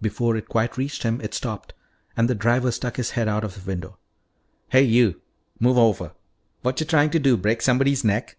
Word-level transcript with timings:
Before 0.00 0.36
it 0.36 0.46
quite 0.48 0.76
reached 0.76 1.02
him 1.02 1.20
it 1.20 1.34
stopped 1.34 1.74
and 2.16 2.30
the 2.30 2.36
driver 2.36 2.70
stuck 2.70 2.94
his 2.98 3.10
head 3.18 3.26
out 3.26 3.42
of 3.42 3.56
the 3.56 3.66
window. 3.68 3.98
"Hey, 4.68 4.82
you, 4.82 5.20
move 5.58 5.76
over! 5.76 6.12
Whatya 6.64 6.86
tryin' 6.86 7.10
to 7.10 7.18
do 7.18 7.36
break 7.36 7.60
somebody's 7.60 8.04
neck?" 8.04 8.36